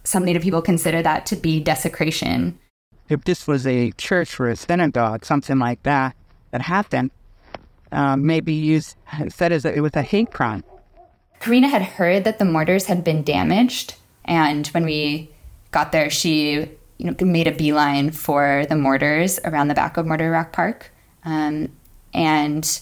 Some 0.03 0.25
Native 0.25 0.41
people 0.41 0.61
consider 0.61 1.01
that 1.03 1.25
to 1.27 1.35
be 1.35 1.59
desecration. 1.59 2.57
If 3.07 3.25
this 3.25 3.45
was 3.45 3.67
a 3.67 3.91
church 3.91 4.39
or 4.39 4.47
a 4.49 4.55
synagogue, 4.55 5.25
something 5.25 5.59
like 5.59 5.83
that, 5.83 6.15
that 6.51 6.61
happened, 6.61 7.11
uh, 7.95 8.17
maybe 8.17 8.53
you 8.53 8.81
said 8.81 9.51
it 9.51 9.81
was 9.81 9.95
a 9.95 10.01
hate 10.01 10.31
crime. 10.31 10.63
Corrina 11.39 11.69
had 11.69 11.81
heard 11.81 12.25
that 12.25 12.39
the 12.39 12.45
mortars 12.45 12.85
had 12.85 13.03
been 13.03 13.23
damaged, 13.23 13.95
and 14.25 14.67
when 14.67 14.83
we 14.83 15.31
got 15.71 15.91
there, 15.91 16.09
she 16.09 16.69
you 16.97 17.05
know 17.05 17.15
made 17.21 17.47
a 17.47 17.51
beeline 17.51 18.11
for 18.11 18.65
the 18.67 18.75
mortars 18.75 19.39
around 19.45 19.69
the 19.69 19.73
back 19.73 19.97
of 19.97 20.05
Mortar 20.05 20.29
Rock 20.29 20.51
Park. 20.51 20.91
Um, 21.23 21.69
and 22.13 22.79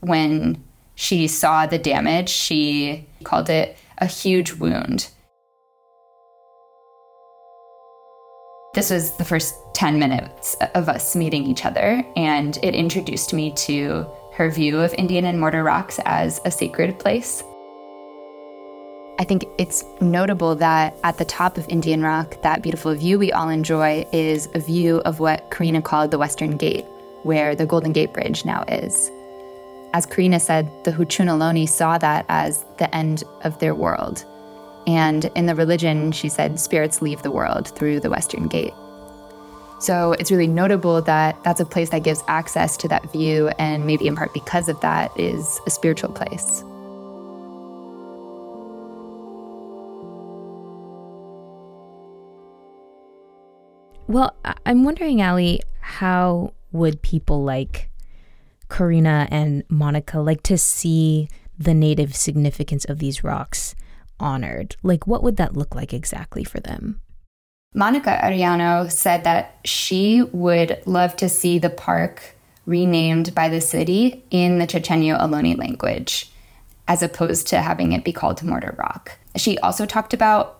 when 0.00 0.62
she 0.94 1.26
saw 1.26 1.66
the 1.66 1.78
damage, 1.78 2.28
she 2.28 3.06
called 3.24 3.50
it 3.50 3.76
a 3.98 4.06
huge 4.06 4.52
wound. 4.54 5.08
This 8.74 8.90
was 8.90 9.16
the 9.16 9.24
first 9.24 9.54
10 9.74 9.98
minutes 9.98 10.54
of 10.74 10.88
us 10.88 11.16
meeting 11.16 11.44
each 11.44 11.64
other, 11.64 12.04
and 12.14 12.56
it 12.62 12.74
introduced 12.74 13.32
me 13.32 13.52
to 13.52 14.06
her 14.38 14.48
view 14.48 14.78
of 14.78 14.94
Indian 14.94 15.24
and 15.24 15.40
Mortar 15.40 15.64
Rocks 15.64 15.98
as 16.04 16.40
a 16.44 16.50
sacred 16.52 16.96
place. 17.00 17.42
I 19.18 19.24
think 19.24 19.44
it's 19.58 19.84
notable 20.00 20.54
that 20.54 20.96
at 21.02 21.18
the 21.18 21.24
top 21.24 21.58
of 21.58 21.68
Indian 21.68 22.02
Rock, 22.02 22.40
that 22.42 22.62
beautiful 22.62 22.94
view 22.94 23.18
we 23.18 23.32
all 23.32 23.48
enjoy 23.48 24.06
is 24.12 24.48
a 24.54 24.60
view 24.60 24.98
of 24.98 25.18
what 25.18 25.50
Corrina 25.50 25.82
called 25.82 26.12
the 26.12 26.18
Western 26.18 26.56
Gate, 26.56 26.84
where 27.24 27.56
the 27.56 27.66
Golden 27.66 27.92
Gate 27.92 28.12
Bridge 28.12 28.44
now 28.44 28.62
is. 28.68 29.10
As 29.92 30.06
Corrina 30.06 30.40
said, 30.40 30.70
the 30.84 30.92
Huichin 30.92 31.26
Ohlone 31.26 31.68
saw 31.68 31.98
that 31.98 32.24
as 32.28 32.64
the 32.78 32.94
end 32.94 33.24
of 33.42 33.58
their 33.58 33.74
world. 33.74 34.24
And 34.86 35.24
in 35.34 35.46
the 35.46 35.56
religion, 35.56 36.12
she 36.12 36.28
said, 36.28 36.60
spirits 36.60 37.02
leave 37.02 37.22
the 37.22 37.32
world 37.32 37.76
through 37.76 37.98
the 37.98 38.10
Western 38.10 38.46
Gate. 38.46 38.74
So 39.80 40.12
it's 40.12 40.30
really 40.30 40.48
notable 40.48 41.00
that 41.02 41.42
that's 41.44 41.60
a 41.60 41.64
place 41.64 41.90
that 41.90 42.02
gives 42.02 42.22
access 42.26 42.76
to 42.78 42.88
that 42.88 43.10
view, 43.12 43.48
and 43.58 43.86
maybe 43.86 44.06
in 44.06 44.16
part 44.16 44.34
because 44.34 44.68
of 44.68 44.80
that, 44.80 45.18
is 45.18 45.60
a 45.66 45.70
spiritual 45.70 46.12
place. 46.12 46.64
Well, 54.08 54.34
I'm 54.64 54.84
wondering, 54.84 55.20
Ally, 55.20 55.58
how 55.80 56.54
would 56.72 57.02
people 57.02 57.44
like 57.44 57.90
Corrina 58.68 59.28
and 59.30 59.64
Monica 59.68 60.18
like 60.18 60.42
to 60.44 60.58
see 60.58 61.28
the 61.58 61.74
native 61.74 62.16
significance 62.16 62.84
of 62.86 62.98
these 62.98 63.22
rocks 63.22 63.74
honored? 64.18 64.76
Like, 64.82 65.06
what 65.06 65.22
would 65.22 65.36
that 65.36 65.56
look 65.56 65.74
like 65.74 65.92
exactly 65.92 66.42
for 66.42 66.58
them? 66.58 67.00
Monica 67.78 68.18
Arellano 68.20 68.90
said 68.90 69.22
that 69.22 69.56
she 69.64 70.20
would 70.32 70.82
love 70.84 71.14
to 71.14 71.28
see 71.28 71.60
the 71.60 71.70
park 71.70 72.34
renamed 72.66 73.32
by 73.36 73.48
the 73.48 73.60
city 73.60 74.24
in 74.32 74.58
the 74.58 74.66
Chochenyo 74.66 75.16
Ohlone 75.16 75.56
language, 75.56 76.28
as 76.88 77.04
opposed 77.04 77.46
to 77.46 77.62
having 77.62 77.92
it 77.92 78.02
be 78.02 78.12
called 78.12 78.42
Mortar 78.42 78.74
Rock. 78.76 79.16
She 79.36 79.58
also 79.58 79.86
talked 79.86 80.12
about 80.12 80.58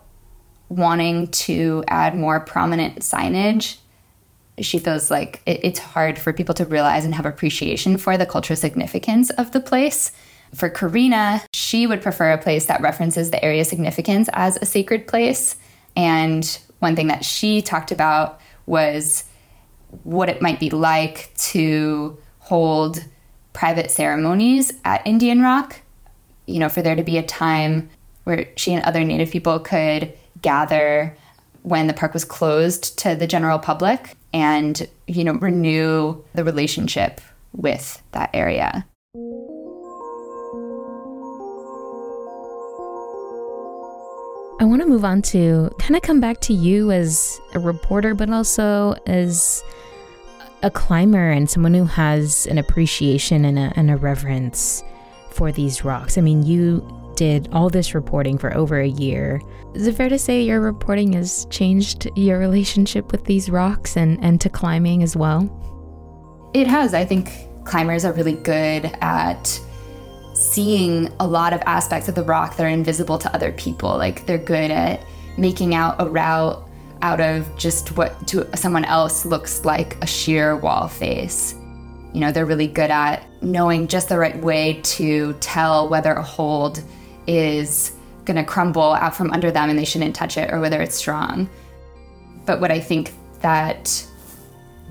wanting 0.69 1.27
to 1.27 1.83
add 1.89 2.15
more 2.15 2.39
prominent 2.39 2.99
signage. 2.99 3.79
She 4.59 4.79
feels 4.79 5.11
like 5.11 5.41
it, 5.45 5.59
it's 5.61 5.79
hard 5.79 6.17
for 6.17 6.31
people 6.31 6.55
to 6.55 6.63
realize 6.63 7.03
and 7.03 7.13
have 7.15 7.25
appreciation 7.25 7.97
for 7.97 8.17
the 8.17 8.25
cultural 8.25 8.55
significance 8.55 9.29
of 9.31 9.51
the 9.51 9.59
place. 9.59 10.13
For 10.55 10.69
Corrina, 10.69 11.43
she 11.51 11.85
would 11.85 12.01
prefer 12.01 12.31
a 12.31 12.37
place 12.37 12.67
that 12.67 12.79
references 12.79 13.29
the 13.29 13.43
area's 13.43 13.67
significance 13.67 14.29
as 14.31 14.55
a 14.61 14.65
sacred 14.65 15.05
place. 15.05 15.57
And 15.97 16.59
one 16.79 16.95
thing 16.95 17.07
that 17.07 17.25
she 17.25 17.61
talked 17.61 17.91
about 17.91 18.39
was 18.65 19.25
what 20.03 20.29
it 20.29 20.41
might 20.41 20.59
be 20.59 20.69
like 20.69 21.31
to 21.35 22.17
hold 22.39 23.03
private 23.53 23.91
ceremonies 23.91 24.71
at 24.85 25.05
Indian 25.05 25.41
Rock. 25.41 25.81
You 26.45 26.59
know, 26.59 26.69
for 26.69 26.81
there 26.81 26.95
to 26.95 27.03
be 27.03 27.17
a 27.17 27.23
time 27.23 27.89
where 28.23 28.47
she 28.55 28.73
and 28.73 28.83
other 28.83 29.03
Native 29.03 29.31
people 29.31 29.59
could 29.59 30.13
gather 30.41 31.15
when 31.63 31.87
the 31.87 31.93
park 31.93 32.13
was 32.13 32.25
closed 32.25 32.97
to 32.99 33.15
the 33.15 33.27
general 33.27 33.59
public 33.59 34.15
and 34.31 34.87
you 35.07 35.23
know 35.23 35.33
renew 35.33 36.23
the 36.33 36.43
relationship 36.43 37.21
with 37.53 38.01
that 38.11 38.29
area. 38.33 38.85
Want 44.69 44.81
to 44.81 44.87
move 44.87 45.05
on 45.05 45.21
to 45.23 45.69
kind 45.79 45.95
of 45.95 46.01
come 46.01 46.19
back 46.19 46.41
to 46.41 46.53
you 46.53 46.91
as 46.91 47.39
a 47.53 47.59
reporter, 47.59 48.13
but 48.13 48.29
also 48.29 48.95
as 49.05 49.63
a 50.63 50.69
climber 50.69 51.31
and 51.31 51.49
someone 51.49 51.73
who 51.73 51.85
has 51.85 52.45
an 52.47 52.57
appreciation 52.57 53.45
and 53.45 53.57
a, 53.57 53.73
and 53.75 53.89
a 53.89 53.97
reverence 53.97 54.83
for 55.31 55.51
these 55.51 55.83
rocks. 55.83 56.17
I 56.17 56.21
mean, 56.21 56.43
you 56.43 56.85
did 57.15 57.49
all 57.51 57.69
this 57.69 57.93
reporting 57.93 58.37
for 58.37 58.55
over 58.55 58.79
a 58.79 58.87
year. 58.87 59.41
Is 59.73 59.87
it 59.87 59.95
fair 59.95 60.09
to 60.09 60.17
say 60.17 60.41
your 60.41 60.61
reporting 60.61 61.13
has 61.13 61.45
changed 61.49 62.09
your 62.15 62.39
relationship 62.39 63.11
with 63.11 63.25
these 63.25 63.49
rocks 63.49 63.97
and, 63.97 64.17
and 64.23 64.39
to 64.41 64.49
climbing 64.49 65.03
as 65.03 65.15
well? 65.15 65.49
It 66.53 66.67
has. 66.67 66.93
I 66.93 67.05
think 67.05 67.31
climbers 67.65 68.05
are 68.05 68.13
really 68.13 68.35
good 68.35 68.85
at 69.01 69.59
seeing 70.33 71.11
a 71.19 71.27
lot 71.27 71.53
of 71.53 71.61
aspects 71.65 72.07
of 72.07 72.15
the 72.15 72.23
rock 72.23 72.55
that 72.55 72.65
are 72.65 72.69
invisible 72.69 73.17
to 73.19 73.33
other 73.33 73.51
people. 73.53 73.97
Like 73.97 74.25
they're 74.25 74.37
good 74.37 74.71
at 74.71 75.01
making 75.37 75.75
out 75.75 75.95
a 75.99 76.09
route 76.09 76.65
out 77.01 77.21
of 77.21 77.55
just 77.57 77.95
what 77.95 78.27
to 78.27 78.45
someone 78.57 78.85
else 78.85 79.25
looks 79.25 79.63
like 79.65 80.01
a 80.03 80.07
sheer 80.07 80.55
wall 80.57 80.87
face. 80.87 81.55
You 82.13 82.21
know, 82.21 82.31
they're 82.31 82.45
really 82.45 82.67
good 82.67 82.89
at 82.89 83.23
knowing 83.41 83.87
just 83.87 84.09
the 84.09 84.17
right 84.17 84.37
way 84.41 84.81
to 84.83 85.33
tell 85.39 85.87
whether 85.87 86.13
a 86.13 86.23
hold 86.23 86.81
is 87.27 87.93
going 88.25 88.37
to 88.37 88.43
crumble 88.43 88.93
out 88.93 89.15
from 89.15 89.31
under 89.31 89.51
them 89.51 89.69
and 89.69 89.79
they 89.79 89.85
shouldn't 89.85 90.15
touch 90.15 90.37
it 90.37 90.51
or 90.51 90.59
whether 90.59 90.81
it's 90.81 90.95
strong. 90.95 91.49
But 92.45 92.59
what 92.59 92.71
I 92.71 92.79
think 92.79 93.13
that 93.41 94.05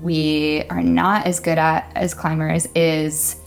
we 0.01 0.63
are 0.69 0.81
not 0.81 1.25
as 1.25 1.39
good 1.39 1.57
at 1.57 1.91
as 1.95 2.13
climbers 2.13 2.67
is 2.73 3.38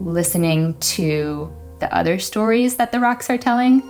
listening 0.00 0.78
to 0.80 1.52
the 1.80 1.94
other 1.94 2.18
stories 2.18 2.76
that 2.76 2.92
the 2.92 3.00
rocks 3.00 3.30
are 3.30 3.38
telling. 3.38 3.82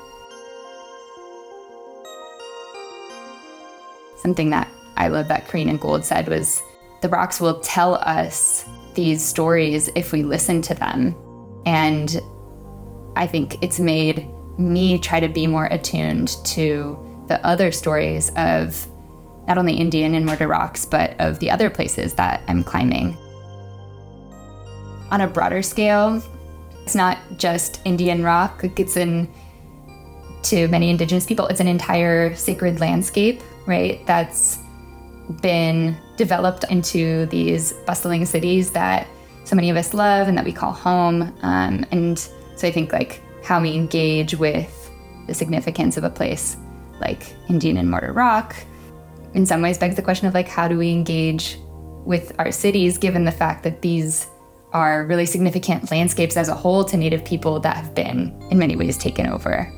Something 4.19 4.51
that 4.51 4.69
I 4.97 5.09
love 5.09 5.29
that 5.29 5.47
Corrina 5.47 5.79
Gould 5.79 6.05
said 6.05 6.29
was 6.29 6.63
the 7.03 7.09
rocks 7.09 7.41
will 7.41 7.61
tell 7.61 7.97
us 7.97 8.65
these 8.95 9.25
stories 9.25 9.89
if 9.95 10.13
we 10.13 10.23
listen 10.23 10.63
to 10.63 10.75
them. 10.75 11.15
And 11.67 12.21
I 13.15 13.27
think 13.27 13.63
it's 13.63 13.79
made 13.79 14.29
me 14.59 14.99
try 14.99 15.21
to 15.21 15.29
be 15.29 15.47
more 15.47 15.67
attuned 15.67 16.37
to 16.47 16.99
the 17.29 17.45
other 17.45 17.71
stories 17.71 18.31
of 18.37 18.87
not 19.47 19.59
only 19.59 19.75
Indian 19.75 20.15
and 20.15 20.27
Mortar 20.27 20.49
Rocks, 20.49 20.85
but 20.85 21.15
of 21.21 21.39
the 21.39 21.51
other 21.51 21.71
places 21.71 22.15
that 22.15 22.43
I'm 22.49 22.65
climbing. 22.65 23.17
On 25.11 25.21
a 25.21 25.27
broader 25.27 25.63
scale, 25.63 26.23
it's 26.83 26.95
not 26.95 27.19
just 27.37 27.81
Indian 27.85 28.23
rock, 28.23 28.65
it 28.65 28.75
gets 28.75 28.97
in 28.97 29.29
to 30.45 30.69
many 30.69 30.91
indigenous 30.91 31.27
people. 31.27 31.47
It's 31.49 31.61
an 31.61 31.67
entire 31.67 32.35
sacred 32.35 32.81
landscape, 32.81 33.43
right? 33.67 34.05
That's 34.07 34.59
been 35.41 35.97
developed 36.17 36.65
into 36.71 37.27
these 37.27 37.73
bustling 37.73 38.25
cities 38.27 38.71
that 38.73 39.09
so 39.45 39.57
many 39.57 39.71
of 39.71 39.77
us 39.77 39.95
love 39.95 40.29
and 40.29 40.39
that 40.39 40.45
we 40.45 40.53
call 40.53 40.73
home. 40.73 41.37
Um, 41.43 41.85
and 41.91 42.19
so 42.19 42.69
I 42.69 42.71
think 42.71 42.93
like 42.93 43.23
how 43.45 43.61
we 43.61 43.75
engage 43.75 44.35
with 44.35 44.91
the 45.27 45.35
significance 45.35 45.97
of 45.97 46.05
a 46.05 46.11
place 46.11 46.57
like 47.01 47.35
Indian 47.49 47.77
and 47.77 47.91
Mortar 47.91 48.13
Rock 48.13 48.57
in 49.35 49.45
some 49.45 49.61
ways 49.61 49.79
begs 49.79 49.97
the 49.97 50.03
question 50.03 50.27
of 50.27 50.35
like 50.35 50.49
how 50.49 50.67
do 50.67 50.79
we 50.79 50.91
engage 50.91 51.59
with 52.05 52.33
our 52.39 52.51
cities 52.51 52.97
given 52.97 53.25
the 53.25 53.33
fact 53.33 53.63
that 53.65 53.83
these 53.83 54.27
are 54.77 55.07
really 55.07 55.25
significant 55.25 55.91
landscapes 55.91 56.37
as 56.37 56.51
a 56.51 56.55
whole 56.55 56.85
to 56.85 56.99
native 56.99 57.25
people 57.25 57.59
that 57.61 57.77
have 57.77 57.95
been 57.95 58.31
in 58.51 58.59
many 58.59 58.77
ways 58.77 58.99
taken 58.99 59.27
over. 59.27 59.73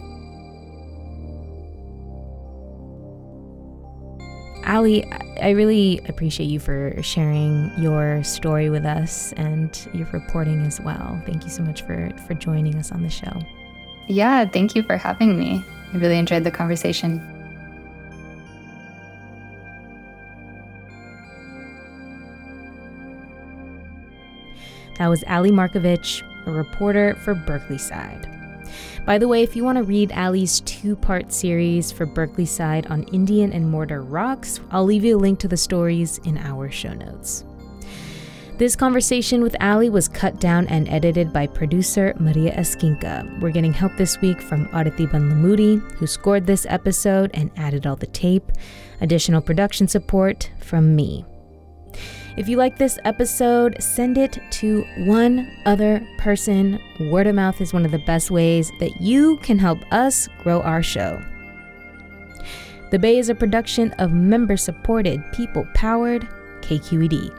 Ally, 4.65 5.03
I 5.41 5.51
really 5.51 6.01
appreciate 6.09 6.47
you 6.47 6.59
for 6.59 7.01
sharing 7.01 7.73
your 7.79 8.25
story 8.25 8.71
with 8.71 8.85
us 8.85 9.33
and 9.35 9.89
your 9.95 10.09
reporting 10.13 10.67
as 10.67 10.81
well. 10.81 11.23
Thank 11.25 11.45
you 11.45 11.51
so 11.51 11.63
much 11.63 11.83
for, 11.83 12.11
for 12.27 12.35
joining 12.35 12.75
us 12.75 12.91
on 12.91 13.05
the 13.05 13.09
show. 13.09 13.41
Yeah, 14.09 14.47
thank 14.47 14.75
you 14.75 14.83
for 14.83 14.97
having 14.97 15.39
me. 15.39 15.65
I 15.95 15.99
really 15.99 16.19
enjoyed 16.19 16.43
the 16.43 16.51
conversation. 16.51 17.38
That 24.99 25.09
was 25.09 25.25
Ally 25.27 25.51
Markovich, 25.51 26.23
a 26.47 26.51
reporter 26.51 27.15
for 27.25 27.35
Berkeleyside. 27.35 28.35
By 29.07 29.17
the 29.17 29.29
way, 29.29 29.43
if 29.43 29.57
you 29.57 29.65
want 29.65 29.79
to 29.79 29.85
read 29.85 30.13
Ally's 30.13 30.61
two 30.61 30.95
part 30.95 31.33
series 31.33 31.91
for 31.91 32.07
Berkeleyside 32.07 32.91
on 32.91 33.05
Indian 33.05 33.53
and 33.53 33.71
Mortar 33.71 34.03
Rocks, 34.03 34.61
I'll 34.71 34.85
leave 34.85 35.05
you 35.05 35.17
a 35.17 35.19
link 35.19 35.39
to 35.39 35.49
the 35.49 35.57
stories 35.57 36.19
in 36.25 36.37
our 36.37 36.71
show 36.71 36.93
notes. 36.93 37.45
This 38.59 38.75
conversation 38.75 39.41
with 39.41 39.55
Ally 39.61 39.89
was 39.89 40.09
cut 40.09 40.41
down 40.41 40.67
and 40.67 40.89
edited 40.89 41.33
by 41.33 41.47
producer 41.47 42.13
Maria 42.19 42.53
Esquinca. 42.57 43.41
We're 43.41 43.53
getting 43.53 43.73
help 43.73 43.97
this 43.97 44.21
week 44.21 44.43
from 44.43 44.69
Adhiti 44.73 45.07
Bandlamudi, 45.07 45.81
who 45.93 46.09
scored 46.09 46.45
this 46.45 46.67
episode 46.69 47.31
and 47.35 47.53
added 47.57 47.87
all 47.87 47.95
the 47.95 48.09
tape. 48.09 48.51
Additional 49.01 49.41
production 49.41 49.87
support 49.87 50.51
from 50.59 50.97
me. 50.97 51.25
If 52.39 52.49
you 52.49 52.57
like 52.57 52.79
this 52.79 53.01
episode, 53.05 53.83
send 53.83 54.17
it 54.17 54.39
to 54.53 54.83
one 54.99 55.51
other 55.67 56.07
person. 56.19 56.81
Word 57.11 57.27
of 57.27 57.35
mouth 57.35 57.61
is 57.61 57.73
one 57.73 57.85
of 57.85 57.91
the 57.91 57.99
best 57.99 58.31
ways 58.31 58.71
that 58.79 59.01
you 59.01 59.39
can 59.39 59.59
help 59.59 59.81
us 59.93 60.29
grow 60.45 60.61
our 60.61 60.81
show. 60.81 61.21
The 62.93 62.99
Bay 63.01 63.19
is 63.19 63.29
a 63.29 63.35
production 63.35 63.91
of 63.95 64.13
member 64.13 64.57
supported, 64.57 65.21
people 65.33 65.67
powered 65.75 66.29
KQED. 66.61 67.37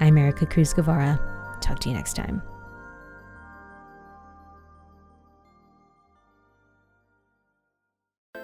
I'm 0.00 0.14
Ericka 0.14 0.50
Cruz 0.50 0.72
Guevarra. 0.72 1.20
Talk 1.60 1.80
to 1.80 1.90
you 1.90 1.94
next 1.94 2.14
time. 2.14 2.40